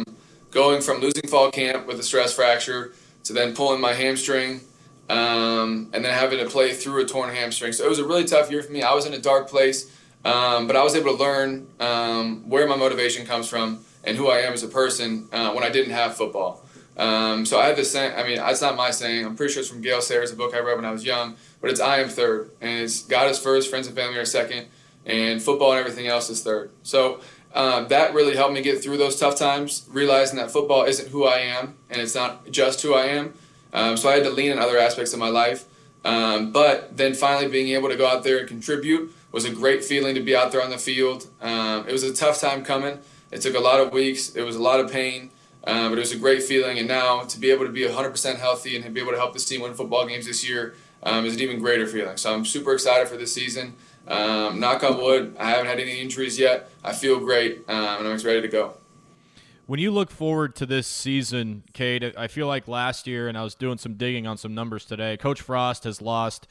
going 0.51 0.81
from 0.81 1.01
losing 1.01 1.29
fall 1.29 1.51
camp 1.51 1.87
with 1.87 2.01
a 2.01 2.03
stress 2.03 2.35
fracture 2.35 2.95
to 3.25 3.33
then 3.33 3.55
pulling 3.55 3.81
my 3.81 3.93
hamstring 3.93 4.61
um, 5.09 5.91
and 5.93 6.05
then 6.05 6.13
having 6.13 6.39
to 6.39 6.47
play 6.47 6.73
through 6.73 7.05
a 7.05 7.07
torn 7.07 7.35
hamstring. 7.35 7.73
So 7.73 7.85
it 7.85 7.89
was 7.89 7.99
a 7.99 8.05
really 8.05 8.25
tough 8.25 8.51
year 8.51 8.63
for 8.63 8.73
me. 8.73 8.83
I 8.83 8.95
was 8.95 9.07
in 9.07 9.15
a 9.15 9.19
dark 9.19 9.49
place, 9.49 9.93
um, 10.25 10.67
but 10.67 10.77
I 10.77 10.83
was 10.83 10.95
able 10.95 11.17
to 11.17 11.23
learn 11.23 11.67
um, 11.79 12.49
where 12.49 12.67
my 12.67 12.77
motivation 12.77 13.27
comes 13.27 13.49
from 13.49 13.85
and 14.05 14.17
who 14.17 14.29
I 14.29 14.39
am 14.39 14.53
as 14.53 14.63
a 14.63 14.69
person 14.69 15.29
uh, 15.33 15.53
when 15.53 15.65
I 15.65 15.71
didn't 15.71 15.93
have 15.93 16.17
football. 16.17 16.66
Um, 16.97 17.45
so 17.45 17.61
I 17.61 17.67
have 17.67 17.77
this 17.77 17.91
saying. 17.93 18.15
I 18.17 18.27
mean, 18.27 18.37
that's 18.39 18.63
not 18.63 18.77
my 18.77 18.91
saying. 18.91 19.27
I'm 19.27 19.37
pretty 19.37 19.53
sure 19.53 19.61
it's 19.61 19.71
from 19.71 19.83
Gale 19.83 20.01
Sayers, 20.01 20.33
a 20.33 20.37
book 20.37 20.55
I 20.55 20.61
read 20.61 20.77
when 20.77 20.85
I 20.85 20.91
was 20.91 21.05
young. 21.05 21.37
But 21.61 21.71
it's 21.71 21.81
I 21.81 21.99
am 21.99 22.09
third, 22.09 22.51
and 22.61 22.83
it's 22.83 23.03
God 23.03 23.31
is 23.31 23.39
first, 23.39 23.69
friends 23.71 23.87
and 23.87 23.97
family 23.97 24.19
are 24.19 24.25
second, 24.25 24.67
and 25.05 25.43
football 25.43 25.73
and 25.73 25.81
everything 25.81 26.07
else 26.07 26.31
is 26.31 26.43
third. 26.43 26.71
So 26.83 27.21
um, 27.55 27.89
that 27.89 28.15
really 28.15 28.37
helped 28.37 28.55
me 28.55 28.63
get 28.63 28.83
through 28.83 28.99
those 28.99 29.19
tough 29.19 29.37
times, 29.37 29.87
realizing 29.91 30.39
that 30.39 30.51
football 30.51 30.85
isn't 30.85 31.09
who 31.09 31.25
I 31.25 31.39
am, 31.39 31.75
and 31.91 32.01
it's 32.01 32.15
not 32.15 32.51
just 32.51 32.83
who 32.83 32.95
I 32.95 33.07
am. 33.07 33.35
Um, 33.73 33.97
so 33.97 34.09
I 34.09 34.15
had 34.15 34.25
to 34.25 34.31
lean 34.31 34.53
in 34.53 34.59
other 34.59 34.79
aspects 34.79 35.13
of 35.13 35.19
my 35.19 35.29
life. 35.29 35.65
Um, 36.05 36.53
but 36.53 36.97
then 36.97 37.15
finally 37.15 37.49
being 37.49 37.69
able 37.75 37.89
to 37.89 37.97
go 37.97 38.07
out 38.07 38.23
there 38.23 38.39
and 38.39 38.47
contribute 38.47 39.13
was 39.33 39.45
a 39.45 39.51
great 39.51 39.85
feeling 39.85 40.15
to 40.15 40.21
be 40.21 40.37
out 40.37 40.53
there 40.53 40.63
on 40.63 40.71
the 40.71 40.79
field. 40.79 41.29
Um, 41.41 41.87
it 41.89 41.93
was 41.93 42.05
a 42.05 42.15
tough 42.15 42.41
time 42.41 42.65
coming. 42.65 42.99
It 43.33 43.41
took 43.41 43.57
a 43.57 43.61
lot 43.61 43.81
of 43.81 43.93
weeks. 43.93 44.37
It 44.37 44.43
was 44.43 44.55
a 44.55 44.63
lot 44.63 44.79
of 44.79 44.91
pain. 44.91 45.31
Uh, 45.67 45.89
but 45.89 45.99
it 45.99 46.01
was 46.01 46.13
a 46.13 46.19
great 46.19 46.43
feeling, 46.43 46.79
and 46.79 46.87
now 46.87 47.23
to 47.23 47.41
be 47.41 47.51
able 47.51 47.67
to 47.67 47.73
be 47.73 47.83
100% 47.83 48.39
healthy 48.39 48.77
and 48.77 48.95
be 48.95 49.01
able 49.01 49.11
to 49.11 49.19
help 49.19 49.33
this 49.33 49.45
team 49.45 49.63
win 49.63 49.75
football 49.75 50.07
games 50.07 50.27
this 50.27 50.49
year 50.49 50.75
um, 51.03 51.27
is 51.27 51.35
an 51.35 51.41
even 51.41 51.59
greater 51.59 51.87
feeling. 51.87 52.17
So 52.17 52.33
I'm 52.33 52.45
super 52.45 52.73
excited 52.73 53.09
for 53.09 53.17
this 53.17 53.35
season. 53.35 53.75
Um, 54.07 54.61
knock 54.61 54.85
on 54.85 54.99
wood, 54.99 55.35
I 55.39 55.51
haven't 55.51 55.67
had 55.67 55.81
any 55.81 56.01
injuries 56.01 56.39
yet. 56.39 56.71
I 56.85 56.93
feel 56.93 57.19
great, 57.19 57.65
um, 57.69 57.99
and 57.99 58.09
I'm 58.09 58.19
ready 58.19 58.43
to 58.43 58.49
go. 58.49 58.75
When 59.67 59.81
you 59.81 59.91
look 59.91 60.13
forward 60.13 60.55
to 60.57 60.67
this 60.67 60.87
season, 60.87 61.65
Kade, 61.75 62.17
I 62.17 62.29
feel 62.29 62.47
like 62.47 62.69
last 62.69 63.09
year, 63.09 63.27
and 63.27 63.37
I 63.37 63.43
was 63.43 63.57
doing 63.57 63.79
some 63.79 63.95
digging 63.95 64.25
on 64.25 64.37
some 64.37 64.55
numbers 64.55 64.85
today. 64.85 65.17
Coach 65.17 65.41
Frost 65.41 65.83
has 65.83 66.01
lost 66.01 66.47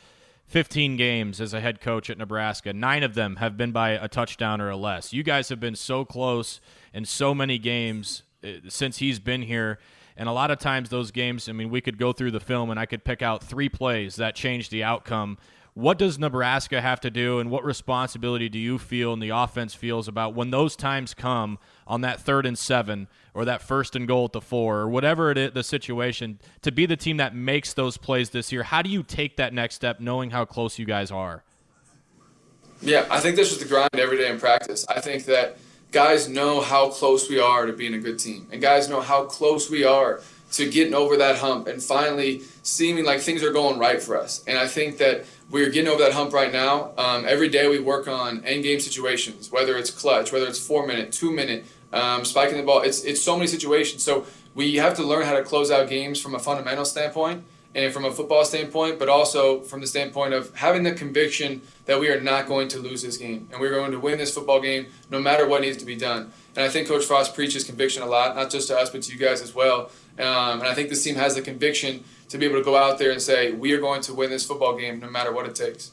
15 0.47 0.97
games 0.97 1.39
as 1.39 1.53
a 1.53 1.61
head 1.61 1.79
coach 1.79 2.09
at 2.09 2.17
Nebraska. 2.17 2.73
Nine 2.73 3.03
of 3.03 3.15
them 3.15 3.37
have 3.37 3.55
been 3.55 3.71
by 3.71 3.91
a 3.91 4.09
touchdown 4.09 4.59
or 4.59 4.75
less. 4.75 5.13
You 5.13 5.23
guys 5.23 5.47
have 5.47 5.61
been 5.61 5.75
so 5.75 6.03
close 6.03 6.59
in 6.93 7.05
so 7.05 7.33
many 7.33 7.57
games 7.57 8.23
Uh, 8.45 8.69
since 8.69 8.97
he's 8.97 9.19
been 9.19 9.41
here. 9.41 9.79
And 10.17 10.29
a 10.29 10.31
lot 10.31 10.51
of 10.51 10.59
times, 10.59 10.89
those 10.89 11.11
games, 11.11 11.49
I 11.49 11.51
mean, 11.51 11.69
we 11.69 11.81
could 11.81 11.97
go 11.97 12.13
through 12.13 12.31
the 12.31 12.39
film 12.39 12.69
and 12.69 12.79
I 12.79 12.85
could 12.85 13.03
pick 13.03 13.21
out 13.21 13.43
three 13.43 13.67
plays 13.67 14.15
that 14.15 14.35
changed 14.35 14.71
the 14.71 14.83
outcome. 14.83 15.37
What 15.73 15.97
does 15.97 16.17
Nebraska 16.17 16.79
have 16.79 17.01
to 17.01 17.09
do, 17.09 17.39
and 17.39 17.51
what 17.51 17.65
responsibility 17.65 18.47
do 18.47 18.57
you 18.57 18.77
feel 18.79 19.11
and 19.11 19.21
the 19.21 19.31
offense 19.31 19.73
feels 19.73 20.07
about 20.07 20.33
when 20.33 20.49
those 20.49 20.77
times 20.77 21.13
come 21.13 21.59
on 21.85 21.99
that 21.99 22.21
third 22.21 22.45
and 22.45 22.57
seven 22.57 23.09
or 23.33 23.43
that 23.43 23.61
first 23.61 23.93
and 23.93 24.07
goal 24.07 24.23
at 24.23 24.31
the 24.31 24.39
four 24.39 24.77
or 24.77 24.87
whatever 24.87 25.31
it 25.31 25.37
is, 25.37 25.51
the 25.51 25.63
situation, 25.63 26.39
to 26.61 26.71
be 26.71 26.85
the 26.85 26.95
team 26.95 27.17
that 27.17 27.35
makes 27.35 27.73
those 27.73 27.97
plays 27.97 28.29
this 28.29 28.53
year? 28.53 28.63
How 28.63 28.81
do 28.81 28.89
you 28.89 29.03
take 29.03 29.35
that 29.35 29.53
next 29.53 29.75
step 29.75 29.99
knowing 29.99 30.29
how 30.29 30.45
close 30.45 30.79
you 30.79 30.85
guys 30.85 31.11
are? 31.11 31.43
Yeah, 32.81 33.05
I 33.09 33.19
think 33.19 33.35
this 33.35 33.51
is 33.51 33.59
the 33.59 33.65
grind 33.65 33.89
every 33.95 34.17
day 34.17 34.29
in 34.29 34.39
practice. 34.39 34.85
I 34.87 35.01
think 35.01 35.25
that 35.25 35.57
guys 35.95 36.27
know 36.27 36.59
how 36.59 36.89
close 36.89 37.29
we 37.29 37.39
are 37.39 37.65
to 37.65 37.71
being 37.71 37.93
a 37.93 37.97
good 37.97 38.19
team, 38.19 38.45
and 38.51 38.61
guys 38.61 38.89
know 38.89 38.99
how 38.99 39.23
close 39.23 39.69
we 39.69 39.85
are 39.85 40.19
to 40.51 40.69
getting 40.69 40.93
over 40.93 41.15
that 41.15 41.37
hump 41.37 41.67
and 41.67 41.81
finally 41.81 42.41
seeming 42.63 43.05
like 43.05 43.21
things 43.21 43.41
are 43.41 43.53
going 43.53 43.79
right 43.79 44.01
for 44.01 44.17
us. 44.17 44.43
And 44.45 44.57
I 44.57 44.67
think 44.67 44.97
that 44.97 45.23
we're 45.49 45.69
getting 45.69 45.87
over 45.87 46.03
that 46.03 46.11
hump 46.11 46.33
right 46.33 46.51
now. 46.51 46.91
Um, 46.97 47.23
every 47.25 47.47
day 47.47 47.69
we 47.69 47.79
work 47.79 48.09
on 48.09 48.43
end 48.43 48.63
game 48.63 48.81
situations, 48.81 49.53
whether 49.53 49.77
it's 49.77 49.89
clutch, 49.89 50.33
whether 50.33 50.47
it's 50.47 50.59
four 50.59 50.85
minute, 50.85 51.13
two 51.13 51.31
minute, 51.31 51.63
um, 51.93 52.25
spiking 52.25 52.57
the 52.57 52.63
ball. 52.63 52.81
It's 52.81 53.05
it's 53.05 53.21
so 53.21 53.37
many 53.37 53.47
situations. 53.47 54.03
So 54.03 54.25
we 54.53 54.75
have 54.75 54.95
to 54.95 55.03
learn 55.03 55.25
how 55.25 55.35
to 55.39 55.43
close 55.43 55.71
out 55.71 55.87
games 55.87 56.19
from 56.19 56.35
a 56.35 56.39
fundamental 56.39 56.83
standpoint 56.83 57.45
and 57.75 57.93
from 57.93 58.05
a 58.05 58.11
football 58.11 58.45
standpoint, 58.45 58.97
but 58.97 59.09
also 59.09 59.59
from 59.61 59.81
the 59.81 59.87
standpoint 59.87 60.33
of 60.33 60.55
having 60.55 60.83
the 60.83 60.93
conviction 60.93 61.61
that 61.85 61.99
we 61.99 62.09
are 62.09 62.21
not 62.21 62.47
going 62.47 62.69
to 62.69 62.79
lose 62.79 63.03
this 63.03 63.17
game 63.17 63.49
and 63.51 63.59
we're 63.59 63.71
going 63.71 63.91
to 63.91 63.99
win 63.99 64.17
this 64.17 64.33
football 64.33 64.61
game 64.61 64.87
no 65.11 65.19
matter 65.19 65.47
what 65.47 65.61
needs 65.61 65.77
to 65.77 65.85
be 65.85 65.95
done. 65.95 66.31
And 66.55 66.63
I 66.63 66.69
think 66.69 66.87
Coach 66.87 67.03
Frost 67.03 67.35
preaches 67.35 67.65
conviction 67.65 68.01
a 68.01 68.05
lot, 68.05 68.35
not 68.35 68.49
just 68.49 68.69
to 68.69 68.77
us, 68.77 68.89
but 68.89 69.01
to 69.03 69.13
you 69.13 69.19
guys 69.19 69.41
as 69.41 69.53
well. 69.53 69.91
Um, 70.17 70.61
and 70.61 70.63
I 70.63 70.73
think 70.73 70.89
this 70.89 71.03
team 71.03 71.15
has 71.15 71.35
the 71.35 71.41
conviction 71.41 72.05
to 72.29 72.37
be 72.37 72.45
able 72.45 72.57
to 72.57 72.63
go 72.63 72.77
out 72.77 72.97
there 72.97 73.11
and 73.11 73.21
say, 73.21 73.51
we 73.51 73.73
are 73.73 73.79
going 73.79 74.01
to 74.03 74.13
win 74.13 74.29
this 74.29 74.45
football 74.45 74.77
game 74.77 75.01
no 75.01 75.09
matter 75.09 75.33
what 75.33 75.45
it 75.45 75.53
takes. 75.53 75.91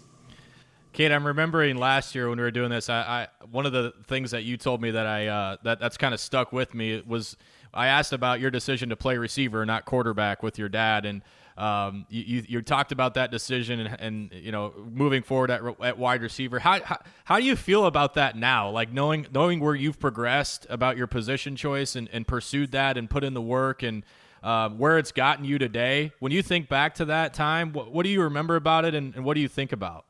Kade, 0.95 1.11
I'm 1.11 1.27
remembering 1.27 1.79
last 1.79 2.15
year 2.15 2.29
when 2.29 2.39
we 2.39 2.45
were 2.45 2.51
doing 2.51 2.71
this. 2.71 2.91
I, 2.91 3.01
I 3.01 3.47
one 3.51 3.65
of 3.65 3.73
the 3.73 3.95
things 4.07 4.31
that 4.33 4.45
you 4.45 4.59
told 4.59 4.83
me 4.83 4.91
that 4.91 5.07
I 5.07 5.27
uh, 5.27 5.57
that 5.63 5.81
that's 5.81 5.97
kind 5.97 6.13
of 6.13 6.21
stuck 6.21 6.53
with 6.53 6.75
me 6.75 7.03
was 7.07 7.35
I 7.73 7.87
asked 7.87 8.13
about 8.13 8.41
your 8.41 8.51
decision 8.51 8.91
to 8.91 8.97
play 8.97 9.17
receiver, 9.17 9.65
not 9.65 9.87
quarterback, 9.87 10.43
with 10.43 10.59
your 10.59 10.69
dad, 10.69 11.07
and 11.07 11.23
Um, 11.57 12.07
you, 12.09 12.45
you, 12.49 12.63
talked 12.63 12.93
about 12.93 13.15
that 13.15 13.31
decision 13.31 13.81
and, 13.81 14.01
and 14.01 14.33
you 14.33 14.53
know 14.53 14.73
moving 14.91 15.23
forward 15.23 15.51
at, 15.51 15.63
at 15.83 15.99
wide 15.99 16.23
receiver. 16.23 16.59
How, 16.59 16.83
how 16.83 16.99
how 17.25 17.39
do 17.39 17.45
you 17.45 17.57
feel 17.57 17.85
about 17.85 18.15
that 18.15 18.37
now? 18.37 18.71
Like 18.71 18.91
knowing 18.91 19.27
knowing 19.33 19.61
where 19.61 19.75
you've 19.75 20.01
progressed 20.01 20.67
about 20.71 20.97
your 20.97 21.07
position 21.07 21.55
choice 21.55 21.95
and, 21.95 22.09
and 22.13 22.27
pursued 22.27 22.73
that 22.73 22.97
and 22.97 23.11
put 23.11 23.23
in 23.23 23.35
the 23.35 23.43
work 23.43 23.83
and 23.83 24.03
uh, 24.43 24.71
where 24.71 24.99
it's 24.99 25.13
gotten 25.13 25.45
you 25.45 25.59
today. 25.59 26.13
When 26.21 26.33
you 26.33 26.43
think 26.43 26.69
back 26.69 26.95
to 26.97 27.05
that 27.07 27.35
time, 27.35 27.73
what, 27.73 27.93
what 27.93 28.05
do 28.05 28.11
you 28.11 28.23
remember 28.23 28.57
about 28.57 28.85
it 28.85 28.95
and, 28.95 29.15
and 29.15 29.25
what 29.25 29.35
do 29.35 29.41
you 29.41 29.49
think 29.49 29.73
about? 29.73 30.07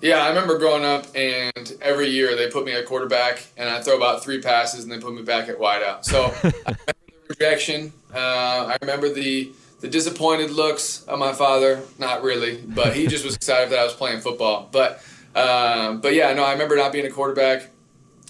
Yeah, 0.00 0.22
I 0.22 0.28
remember 0.28 0.58
growing 0.58 0.84
up, 0.84 1.06
and 1.14 1.72
every 1.80 2.08
year 2.08 2.36
they 2.36 2.50
put 2.50 2.66
me 2.66 2.72
at 2.72 2.84
quarterback, 2.84 3.46
and 3.56 3.66
I 3.66 3.80
throw 3.80 3.96
about 3.96 4.22
three 4.22 4.42
passes, 4.42 4.84
and 4.84 4.92
they 4.92 4.98
put 4.98 5.14
me 5.14 5.22
back 5.22 5.48
at 5.48 5.58
wideout. 5.58 6.04
So 6.04 6.24
I 6.44 6.52
remember 6.66 6.92
the 7.06 7.28
rejection. 7.30 7.92
Uh, 8.14 8.18
I 8.18 8.76
remember 8.82 9.08
the 9.08 9.52
the 9.80 9.88
disappointed 9.88 10.50
looks 10.50 11.04
of 11.04 11.18
my 11.18 11.32
father. 11.32 11.82
Not 11.98 12.22
really, 12.22 12.56
but 12.56 12.94
he 12.94 13.06
just 13.06 13.24
was 13.24 13.36
excited 13.36 13.70
that 13.70 13.78
I 13.78 13.84
was 13.84 13.92
playing 13.92 14.20
football. 14.20 14.68
But 14.72 15.02
um, 15.34 16.00
but 16.00 16.14
yeah, 16.14 16.32
no, 16.32 16.44
I 16.44 16.52
remember 16.52 16.76
not 16.76 16.92
being 16.92 17.06
a 17.06 17.10
quarterback. 17.10 17.70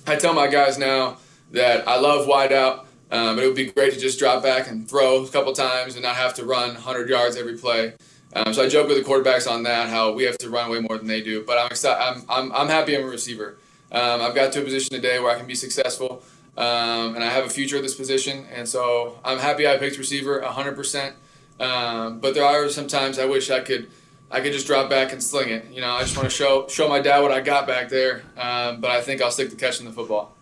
I 0.06 0.16
tell 0.16 0.34
my 0.34 0.48
guys 0.48 0.78
now 0.78 1.18
that 1.52 1.86
I 1.88 1.98
love 1.98 2.26
wideout. 2.26 2.84
Um, 3.10 3.38
it 3.38 3.46
would 3.46 3.54
be 3.54 3.66
great 3.66 3.92
to 3.92 4.00
just 4.00 4.18
drop 4.18 4.42
back 4.42 4.68
and 4.68 4.88
throw 4.88 5.24
a 5.24 5.28
couple 5.28 5.52
times 5.52 5.94
and 5.94 6.02
not 6.02 6.16
have 6.16 6.34
to 6.34 6.44
run 6.44 6.74
100 6.74 7.08
yards 7.08 7.36
every 7.36 7.56
play. 7.56 7.94
Um, 8.32 8.52
so 8.52 8.64
I 8.64 8.68
joke 8.68 8.88
with 8.88 8.98
the 8.98 9.08
quarterbacks 9.08 9.48
on 9.48 9.62
that, 9.62 9.88
how 9.88 10.12
we 10.12 10.24
have 10.24 10.36
to 10.38 10.50
run 10.50 10.70
way 10.70 10.80
more 10.80 10.98
than 10.98 11.06
they 11.06 11.22
do. 11.22 11.44
But 11.44 11.58
I'm 11.58 11.68
excited. 11.68 12.02
I'm, 12.02 12.24
I'm, 12.28 12.52
I'm 12.52 12.68
happy 12.68 12.96
I'm 12.96 13.04
a 13.04 13.06
receiver. 13.06 13.56
Um, 13.92 14.20
I've 14.20 14.34
got 14.34 14.52
to 14.52 14.60
a 14.60 14.64
position 14.64 14.90
today 14.90 15.20
where 15.20 15.34
I 15.34 15.38
can 15.38 15.46
be 15.46 15.54
successful, 15.54 16.22
um, 16.56 17.14
and 17.14 17.22
I 17.22 17.30
have 17.30 17.46
a 17.46 17.48
future 17.48 17.76
at 17.76 17.82
this 17.82 17.94
position. 17.94 18.44
And 18.52 18.68
so 18.68 19.20
I'm 19.24 19.38
happy 19.38 19.68
I 19.68 19.76
picked 19.76 19.96
receiver 19.96 20.42
100%. 20.42 21.12
Um, 21.58 22.20
but 22.20 22.34
there 22.34 22.44
are 22.44 22.68
sometimes 22.68 23.18
I 23.18 23.25
wish 23.25 23.50
I 23.50 23.60
could 23.60 23.88
I 24.30 24.40
could 24.40 24.52
just 24.52 24.66
drop 24.66 24.90
back 24.90 25.12
and 25.12 25.22
sling 25.22 25.50
it. 25.50 25.66
You 25.70 25.80
know, 25.80 25.92
I 25.92 26.02
just 26.02 26.16
want 26.16 26.28
to 26.28 26.34
show 26.34 26.66
show 26.68 26.88
my 26.88 27.00
dad 27.00 27.20
what 27.20 27.32
I 27.32 27.40
got 27.40 27.66
back 27.66 27.88
there. 27.88 28.22
Um, 28.36 28.80
but 28.80 28.90
I 28.90 29.00
think 29.00 29.22
I'll 29.22 29.30
stick 29.30 29.50
to 29.50 29.56
catching 29.56 29.86
the 29.86 29.92
football. 29.92 30.36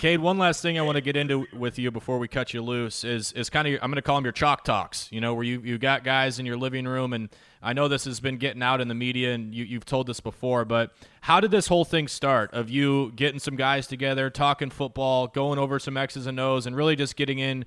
Kade, 0.00 0.18
one 0.18 0.38
last 0.38 0.62
thing 0.62 0.78
I 0.78 0.82
want 0.82 0.96
to 0.96 1.02
get 1.02 1.14
into 1.14 1.46
with 1.52 1.78
you 1.78 1.90
before 1.90 2.18
we 2.18 2.26
cut 2.26 2.54
you 2.54 2.62
loose 2.62 3.04
is 3.04 3.32
is 3.32 3.50
kind 3.50 3.68
of 3.68 3.74
I'm 3.82 3.90
going 3.90 3.96
to 3.96 4.02
call 4.02 4.16
them 4.16 4.24
your 4.24 4.32
chalk 4.32 4.64
talks. 4.64 5.08
You 5.12 5.20
know, 5.20 5.34
where 5.34 5.44
you 5.44 5.60
you 5.60 5.76
got 5.76 6.04
guys 6.04 6.38
in 6.38 6.46
your 6.46 6.56
living 6.56 6.86
room, 6.86 7.12
and 7.12 7.28
I 7.62 7.74
know 7.74 7.86
this 7.86 8.06
has 8.06 8.18
been 8.18 8.38
getting 8.38 8.62
out 8.62 8.80
in 8.80 8.88
the 8.88 8.94
media, 8.94 9.34
and 9.34 9.54
you, 9.54 9.64
you've 9.64 9.84
told 9.84 10.06
this 10.06 10.20
before, 10.20 10.64
but 10.64 10.94
how 11.20 11.38
did 11.38 11.50
this 11.50 11.66
whole 11.66 11.84
thing 11.84 12.08
start? 12.08 12.54
Of 12.54 12.70
you 12.70 13.12
getting 13.14 13.38
some 13.38 13.56
guys 13.56 13.86
together, 13.86 14.30
talking 14.30 14.70
football, 14.70 15.26
going 15.26 15.58
over 15.58 15.78
some 15.78 15.98
X's 15.98 16.26
and 16.26 16.40
O's, 16.40 16.64
and 16.64 16.74
really 16.74 16.96
just 16.96 17.14
getting 17.14 17.38
in. 17.38 17.66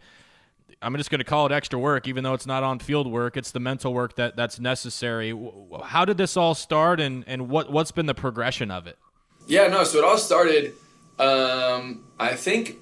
I'm 0.83 0.95
just 0.97 1.09
going 1.09 1.19
to 1.19 1.25
call 1.25 1.45
it 1.45 1.51
extra 1.51 1.79
work, 1.79 2.07
even 2.07 2.23
though 2.23 2.33
it's 2.33 2.45
not 2.45 2.63
on 2.63 2.79
field 2.79 3.07
work. 3.07 3.37
It's 3.37 3.51
the 3.51 3.59
mental 3.59 3.93
work 3.93 4.15
that 4.15 4.35
that's 4.35 4.59
necessary. 4.59 5.33
How 5.83 6.05
did 6.05 6.17
this 6.17 6.35
all 6.35 6.55
start, 6.55 6.99
and 6.99 7.23
and 7.27 7.49
what 7.49 7.71
what's 7.71 7.91
been 7.91 8.05
the 8.05 8.13
progression 8.13 8.69
of 8.69 8.87
it? 8.87 8.97
Yeah, 9.47 9.67
no. 9.67 9.83
So 9.83 9.99
it 9.99 10.03
all 10.03 10.17
started 10.17 10.73
um, 11.19 12.03
I 12.19 12.35
think 12.35 12.79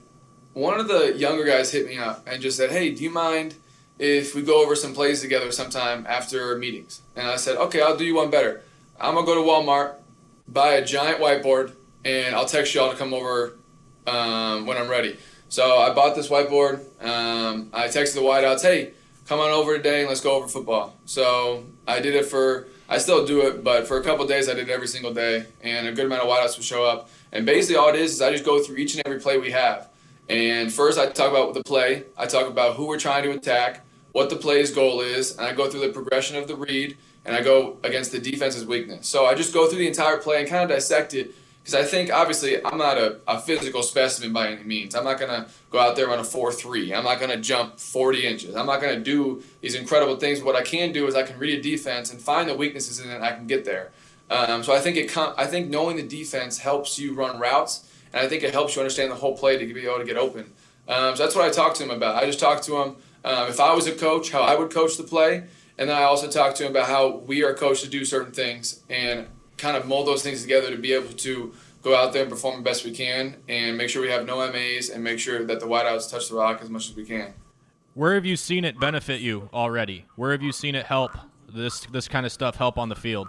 one 0.53 0.79
of 0.79 0.87
the 0.87 1.13
younger 1.17 1.43
guys 1.43 1.71
hit 1.71 1.85
me 1.85 1.97
up 1.97 2.25
and 2.27 2.41
just 2.41 2.57
said, 2.57 2.71
"Hey, 2.71 2.93
do 2.93 3.03
you 3.03 3.09
mind 3.09 3.55
if 3.99 4.35
we 4.35 4.41
go 4.41 4.63
over 4.63 4.75
some 4.75 4.93
plays 4.93 5.21
together 5.21 5.51
sometime 5.51 6.05
after 6.07 6.57
meetings?" 6.57 7.01
And 7.15 7.27
I 7.27 7.35
said, 7.35 7.57
"Okay, 7.57 7.81
I'll 7.81 7.97
do 7.97 8.05
you 8.05 8.15
one 8.15 8.29
better. 8.29 8.61
I'm 8.99 9.15
gonna 9.15 9.25
go 9.25 9.35
to 9.35 9.41
Walmart, 9.41 9.95
buy 10.47 10.73
a 10.73 10.85
giant 10.85 11.19
whiteboard, 11.19 11.73
and 12.05 12.35
I'll 12.35 12.45
text 12.45 12.73
y'all 12.73 12.91
to 12.91 12.97
come 12.97 13.13
over 13.13 13.57
um, 14.07 14.65
when 14.65 14.77
I'm 14.77 14.89
ready." 14.89 15.17
So 15.51 15.79
I 15.79 15.93
bought 15.93 16.15
this 16.15 16.29
whiteboard. 16.29 16.79
Um, 17.03 17.71
I 17.73 17.89
texted 17.89 18.13
the 18.13 18.21
wideouts, 18.21 18.61
"Hey, 18.61 18.91
come 19.27 19.41
on 19.41 19.49
over 19.49 19.75
today 19.75 19.99
and 19.99 20.07
let's 20.07 20.21
go 20.21 20.31
over 20.31 20.47
football." 20.47 20.95
So 21.03 21.65
I 21.85 21.99
did 21.99 22.15
it 22.15 22.25
for. 22.25 22.67
I 22.87 22.97
still 22.99 23.25
do 23.25 23.45
it, 23.45 23.61
but 23.61 23.85
for 23.85 23.97
a 23.97 24.03
couple 24.03 24.25
days 24.25 24.47
I 24.47 24.53
did 24.53 24.69
it 24.69 24.71
every 24.71 24.87
single 24.87 25.13
day, 25.13 25.45
and 25.61 25.87
a 25.87 25.91
good 25.91 26.05
amount 26.05 26.21
of 26.21 26.29
wideouts 26.29 26.55
would 26.55 26.65
show 26.65 26.85
up. 26.85 27.09
And 27.33 27.45
basically, 27.45 27.75
all 27.75 27.89
it 27.89 27.95
is 27.95 28.13
is 28.13 28.21
I 28.21 28.31
just 28.31 28.45
go 28.45 28.63
through 28.63 28.77
each 28.77 28.95
and 28.95 29.05
every 29.05 29.19
play 29.19 29.37
we 29.39 29.51
have. 29.51 29.89
And 30.29 30.71
first, 30.71 30.97
I 30.97 31.07
talk 31.07 31.31
about 31.31 31.53
the 31.53 31.63
play. 31.63 32.05
I 32.17 32.27
talk 32.27 32.47
about 32.47 32.77
who 32.77 32.87
we're 32.87 32.97
trying 32.97 33.23
to 33.23 33.31
attack, 33.31 33.85
what 34.13 34.29
the 34.29 34.37
play's 34.37 34.71
goal 34.71 35.01
is, 35.01 35.35
and 35.35 35.45
I 35.45 35.51
go 35.51 35.69
through 35.69 35.81
the 35.81 35.89
progression 35.89 36.37
of 36.37 36.47
the 36.47 36.55
read, 36.55 36.95
and 37.25 37.35
I 37.35 37.41
go 37.41 37.75
against 37.83 38.13
the 38.13 38.19
defense's 38.19 38.65
weakness. 38.65 39.05
So 39.05 39.25
I 39.25 39.35
just 39.35 39.53
go 39.53 39.67
through 39.67 39.79
the 39.79 39.87
entire 39.87 40.15
play 40.15 40.39
and 40.39 40.47
kind 40.47 40.63
of 40.63 40.69
dissect 40.69 41.13
it. 41.13 41.35
Because 41.63 41.75
I 41.75 41.83
think, 41.83 42.11
obviously, 42.11 42.63
I'm 42.65 42.77
not 42.77 42.97
a, 42.97 43.19
a 43.27 43.39
physical 43.39 43.83
specimen 43.83 44.33
by 44.33 44.47
any 44.47 44.63
means. 44.63 44.95
I'm 44.95 45.03
not 45.03 45.19
going 45.19 45.29
to 45.29 45.47
go 45.69 45.79
out 45.79 45.95
there 45.95 46.09
on 46.09 46.17
a 46.17 46.23
4 46.23 46.51
3. 46.51 46.93
I'm 46.93 47.03
not 47.03 47.19
going 47.19 47.31
to 47.31 47.37
jump 47.37 47.79
40 47.79 48.25
inches. 48.25 48.55
I'm 48.55 48.65
not 48.65 48.81
going 48.81 48.95
to 48.97 49.03
do 49.03 49.43
these 49.61 49.75
incredible 49.75 50.15
things. 50.15 50.41
What 50.41 50.55
I 50.55 50.63
can 50.63 50.91
do 50.91 51.05
is 51.05 51.13
I 51.13 51.23
can 51.23 51.37
read 51.37 51.59
a 51.59 51.61
defense 51.61 52.11
and 52.11 52.19
find 52.19 52.49
the 52.49 52.55
weaknesses 52.55 52.99
in 52.99 53.11
it 53.11 53.15
and 53.15 53.23
I 53.23 53.33
can 53.33 53.45
get 53.45 53.63
there. 53.63 53.91
Um, 54.31 54.63
so 54.63 54.73
I 54.73 54.79
think 54.79 54.95
it. 54.97 55.15
I 55.17 55.45
think 55.45 55.69
knowing 55.69 55.97
the 55.97 56.03
defense 56.03 56.57
helps 56.57 56.97
you 56.97 57.13
run 57.13 57.37
routes, 57.37 57.91
and 58.13 58.25
I 58.25 58.29
think 58.29 58.43
it 58.43 58.53
helps 58.53 58.75
you 58.75 58.81
understand 58.81 59.11
the 59.11 59.15
whole 59.15 59.37
play 59.37 59.57
to 59.57 59.73
be 59.73 59.85
able 59.85 59.99
to 59.99 60.05
get 60.05 60.17
open. 60.17 60.53
Um, 60.87 61.17
so 61.17 61.23
that's 61.23 61.35
what 61.35 61.45
I 61.45 61.49
talked 61.49 61.75
to 61.77 61.83
him 61.83 61.91
about. 61.91 62.15
I 62.15 62.25
just 62.25 62.39
talked 62.39 62.63
to 62.63 62.77
him 62.77 62.95
um, 63.25 63.49
if 63.49 63.59
I 63.59 63.73
was 63.73 63.87
a 63.87 63.91
coach, 63.91 64.31
how 64.31 64.41
I 64.41 64.55
would 64.55 64.71
coach 64.71 64.95
the 64.95 65.03
play, 65.03 65.43
and 65.77 65.89
then 65.89 65.97
I 65.97 66.03
also 66.03 66.29
talked 66.29 66.55
to 66.57 66.65
him 66.65 66.71
about 66.71 66.87
how 66.87 67.17
we 67.17 67.43
are 67.43 67.53
coached 67.53 67.83
to 67.83 67.89
do 67.89 68.05
certain 68.05 68.31
things 68.31 68.79
and 68.89 69.27
kind 69.61 69.77
of 69.77 69.87
mold 69.87 70.07
those 70.07 70.23
things 70.23 70.41
together 70.41 70.71
to 70.71 70.77
be 70.77 70.91
able 70.91 71.13
to 71.13 71.53
go 71.83 71.95
out 71.95 72.13
there 72.13 72.23
and 72.23 72.31
perform 72.31 72.57
the 72.57 72.63
best 72.63 72.83
we 72.83 72.91
can, 72.91 73.35
and 73.47 73.77
make 73.77 73.89
sure 73.89 74.01
we 74.01 74.09
have 74.09 74.25
no 74.25 74.37
MAs, 74.51 74.89
and 74.89 75.03
make 75.03 75.19
sure 75.19 75.43
that 75.43 75.59
the 75.59 75.65
wideouts 75.65 76.11
touch 76.11 76.29
the 76.29 76.35
rock 76.35 76.61
as 76.61 76.69
much 76.69 76.89
as 76.89 76.95
we 76.95 77.05
can. 77.05 77.33
Where 77.93 78.13
have 78.15 78.25
you 78.25 78.35
seen 78.35 78.65
it 78.65 78.79
benefit 78.79 79.21
you 79.21 79.49
already? 79.53 80.05
Where 80.15 80.31
have 80.31 80.41
you 80.41 80.51
seen 80.51 80.75
it 80.75 80.85
help 80.85 81.11
this 81.53 81.81
this 81.87 82.07
kind 82.07 82.25
of 82.25 82.31
stuff 82.31 82.55
help 82.55 82.77
on 82.77 82.89
the 82.89 82.95
field? 82.95 83.27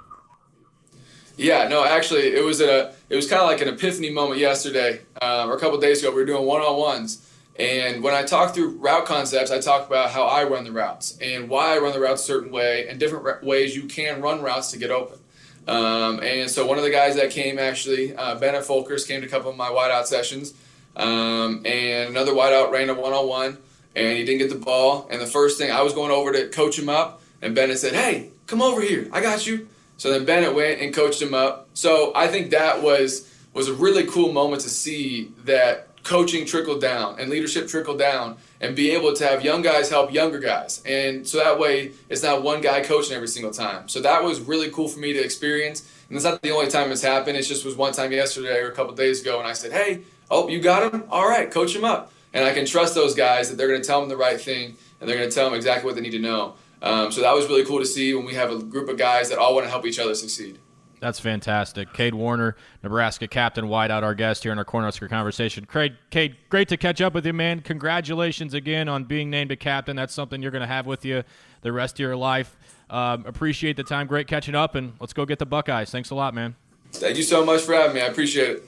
Yeah, 1.37 1.67
no, 1.67 1.85
actually, 1.85 2.35
it 2.35 2.45
was 2.45 2.61
a 2.61 2.95
it 3.09 3.17
was 3.17 3.29
kind 3.29 3.43
of 3.43 3.49
like 3.49 3.61
an 3.61 3.69
epiphany 3.69 4.11
moment 4.11 4.39
yesterday 4.39 5.01
uh, 5.21 5.47
or 5.49 5.57
a 5.57 5.61
couple 5.61 5.79
days 5.79 6.01
ago. 6.01 6.11
We 6.11 6.17
were 6.17 6.27
doing 6.27 6.47
one 6.47 6.61
on 6.61 6.79
ones, 6.79 7.29
and 7.59 8.03
when 8.03 8.15
I 8.15 8.23
talk 8.23 8.55
through 8.55 8.77
route 8.77 9.07
concepts, 9.07 9.51
I 9.51 9.59
talk 9.59 9.87
about 9.87 10.11
how 10.11 10.25
I 10.25 10.45
run 10.45 10.65
the 10.65 10.73
routes 10.73 11.19
and 11.21 11.49
why 11.49 11.75
I 11.75 11.79
run 11.79 11.93
the 11.93 12.01
routes 12.01 12.23
a 12.23 12.25
certain 12.25 12.53
way 12.53 12.87
and 12.89 13.01
different 13.01 13.43
ways 13.43 13.75
you 13.75 13.85
can 13.85 14.21
run 14.21 14.43
routes 14.43 14.71
to 14.73 14.79
get 14.79 14.91
open. 14.91 15.19
Um, 15.66 16.21
and 16.23 16.50
so 16.50 16.66
one 16.66 16.78
of 16.78 16.85
the 16.85 16.90
guys 16.90 17.16
that 17.16 17.31
came 17.31 17.59
actually, 17.59 18.14
uh, 18.16 18.35
Bennett 18.37 18.64
Folkers, 18.64 19.07
came 19.07 19.21
to 19.21 19.26
a 19.26 19.31
couple 19.31 19.50
of 19.50 19.57
my 19.57 19.69
wideout 19.69 20.07
sessions, 20.07 20.54
um, 20.97 21.62
and 21.64 22.11
another 22.11 22.33
wideout 22.33 22.71
ran 22.71 22.90
a 22.90 22.95
one 22.95 23.12
on 23.12 23.28
one, 23.28 23.59
and 23.95 24.19
he 24.19 24.25
didn't 24.25 24.38
get 24.38 24.50
the 24.50 24.64
ball. 24.64 25.07
And 25.11 25.21
the 25.21 25.26
first 25.26 25.59
thing 25.59 25.71
I 25.71 25.83
was 25.83 25.95
going 25.95 26.11
over 26.11 26.33
to 26.33 26.49
coach 26.49 26.78
him 26.78 26.88
up, 26.88 27.23
and 27.40 27.54
Bennett 27.54 27.78
said, 27.78 27.95
"Hey, 27.95 28.31
come 28.47 28.61
over 28.61 28.81
here, 28.81 29.09
I 29.12 29.21
got 29.21 29.47
you." 29.47 29.69
So 29.97 30.11
then 30.11 30.25
Bennett 30.25 30.54
went 30.54 30.81
and 30.81 30.92
coached 30.92 31.23
him 31.23 31.33
up. 31.33 31.69
So 31.75 32.12
I 32.14 32.26
think 32.26 32.50
that 32.50 32.83
was 32.83 33.28
was 33.54 33.69
a 33.69 33.75
really 33.75 34.04
cool 34.07 34.33
moment 34.33 34.62
to 34.62 34.71
see 34.71 35.31
that 35.45 35.88
coaching 36.02 36.44
trickle 36.44 36.78
down 36.78 37.18
and 37.21 37.30
leadership 37.30 37.68
trickle 37.68 37.97
down 37.97 38.37
and 38.61 38.75
be 38.75 38.90
able 38.90 39.14
to 39.14 39.26
have 39.26 39.44
young 39.44 39.62
guys 39.62 39.88
help 39.90 40.12
younger 40.12 40.38
guys. 40.38 40.82
And 40.85 41.26
so 41.26 41.38
that 41.38 41.59
way 41.59 41.92
it's 42.09 42.23
not 42.23 42.42
one 42.42 42.61
guy 42.61 42.82
coaching 42.82 43.14
every 43.14 43.28
single 43.28 43.52
time. 43.52 43.88
So 43.88 44.00
that 44.00 44.23
was 44.23 44.40
really 44.40 44.71
cool 44.71 44.88
for 44.88 44.99
me 44.99 45.12
to 45.12 45.23
experience. 45.23 45.88
And 46.09 46.16
it's 46.16 46.25
not 46.25 46.42
the 46.42 46.50
only 46.50 46.68
time 46.71 46.90
it's 46.92 47.02
happened. 47.02 47.37
It 47.37 47.42
just 47.42 47.64
was 47.64 47.76
one 47.76 47.92
time 47.92 48.12
yesterday 48.12 48.61
or 48.61 48.71
a 48.71 48.75
couple 48.75 48.94
days 48.94 49.21
ago 49.23 49.38
and 49.38 49.47
I 49.47 49.52
said, 49.52 49.73
Hey, 49.73 50.02
oh, 50.30 50.49
you 50.49 50.61
got 50.61 50.92
him? 50.92 51.04
All 51.11 51.28
right, 51.28 51.50
coach 51.50 51.75
him 51.75 51.85
up. 51.85 52.12
And 52.35 52.44
I 52.44 52.52
can 52.52 52.66
trust 52.66 52.94
those 52.94 53.14
guys 53.14 53.50
that 53.50 53.56
they're 53.56 53.68
going 53.68 53.82
to 53.82 53.87
tell 53.87 54.00
them 54.00 54.09
the 54.09 54.16
right 54.16 54.40
thing 54.40 54.76
and 55.00 55.09
they're 55.09 55.18
going 55.18 55.28
to 55.28 55.35
tell 55.35 55.47
them 55.47 55.54
exactly 55.54 55.87
what 55.87 55.94
they 55.94 56.00
need 56.00 56.11
to 56.11 56.18
know. 56.18 56.54
Um, 56.80 57.12
so 57.12 57.21
that 57.21 57.35
was 57.35 57.47
really 57.47 57.64
cool 57.64 57.78
to 57.78 57.87
see 57.87 58.12
when 58.12 58.25
we 58.25 58.35
have 58.35 58.50
a 58.50 58.61
group 58.61 58.88
of 58.88 58.99
guys 58.99 59.28
that 59.28 59.38
all 59.38 59.54
want 59.54 59.66
to 59.66 59.71
help 59.71 59.87
each 59.87 60.00
other 60.00 60.14
succeed. 60.14 60.59
That's 61.02 61.18
fantastic. 61.18 61.92
Kade 61.92 62.14
Warner, 62.14 62.54
Nebraska 62.85 63.26
captain, 63.26 63.64
wideout, 63.64 64.04
our 64.04 64.14
guest 64.14 64.44
here 64.44 64.52
in 64.52 64.59
our 64.59 64.64
Cornhusker 64.64 65.09
conversation. 65.09 65.66
Kade, 65.66 65.97
Kade, 66.12 66.37
great 66.49 66.68
to 66.68 66.76
catch 66.76 67.00
up 67.00 67.12
with 67.12 67.26
you, 67.26 67.32
man. 67.32 67.61
Congratulations 67.61 68.54
again 68.54 68.88
on 68.88 69.02
being 69.02 69.28
named 69.28 69.50
a 69.50 69.56
captain. 69.56 69.97
That's 69.97 70.14
something 70.14 70.40
you're 70.40 70.52
going 70.52 70.62
to 70.62 70.68
have 70.68 70.87
with 70.87 71.04
you 71.04 71.25
the 71.62 71.73
rest 71.73 71.97
of 71.97 71.99
your 71.99 72.14
life. 72.14 72.56
Um, 72.88 73.26
appreciate 73.26 73.76
the 73.76 73.82
time. 73.82 74.06
Great 74.06 74.28
catching 74.28 74.54
up, 74.54 74.76
and 74.76 74.92
let's 75.00 75.12
go 75.12 75.26
get 75.26 75.40
the 75.40 75.47
Buckeyes. 75.47 75.90
Thanks 75.90 76.11
a 76.11 76.14
lot, 76.14 76.35
man. 76.35 76.54
Thank 76.92 77.16
you 77.16 77.25
so 77.25 77.44
much 77.44 77.62
for 77.62 77.75
having 77.75 77.97
me. 77.97 78.00
I 78.00 78.06
appreciate 78.06 78.50
it. 78.50 78.62